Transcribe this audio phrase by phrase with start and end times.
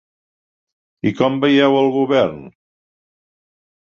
[1.09, 2.39] I com veieu el govern?